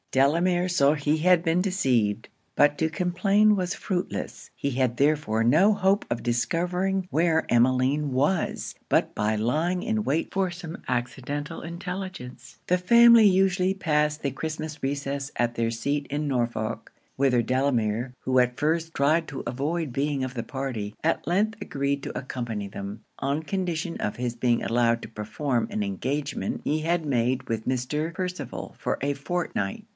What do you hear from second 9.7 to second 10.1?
in